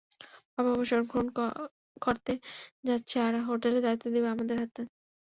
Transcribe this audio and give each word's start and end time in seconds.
বাবা 0.53 0.69
অবসর 0.75 1.01
গ্রহণ 1.03 1.27
করতে 2.01 2.33
যাচ্ছে 2.87 3.15
আর 3.25 3.33
হোটেলের 3.47 3.83
দায়িত্ব 3.85 4.05
দিবে 4.13 4.27
আমাদের 4.33 4.57
হাতে। 4.61 4.81